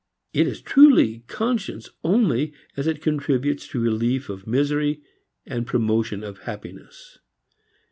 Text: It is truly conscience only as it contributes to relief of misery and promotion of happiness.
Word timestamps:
It 0.33 0.47
is 0.47 0.63
truly 0.63 1.19
conscience 1.27 1.87
only 2.03 2.53
as 2.75 2.87
it 2.87 3.03
contributes 3.03 3.67
to 3.67 3.79
relief 3.79 4.29
of 4.29 4.47
misery 4.47 5.03
and 5.45 5.67
promotion 5.67 6.23
of 6.23 6.39
happiness. 6.39 7.19